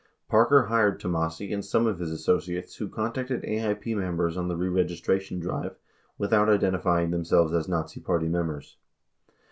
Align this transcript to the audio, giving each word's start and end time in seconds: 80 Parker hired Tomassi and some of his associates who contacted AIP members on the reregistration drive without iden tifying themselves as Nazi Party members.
80 0.29 0.29
Parker 0.31 0.63
hired 0.63 0.99
Tomassi 0.99 1.53
and 1.53 1.63
some 1.63 1.85
of 1.85 1.99
his 1.99 2.11
associates 2.11 2.77
who 2.77 2.89
contacted 2.89 3.43
AIP 3.43 3.95
members 3.95 4.35
on 4.35 4.47
the 4.47 4.55
reregistration 4.57 5.39
drive 5.39 5.75
without 6.17 6.49
iden 6.49 6.73
tifying 6.73 7.11
themselves 7.11 7.53
as 7.53 7.67
Nazi 7.69 7.99
Party 7.99 8.27
members. 8.27 8.77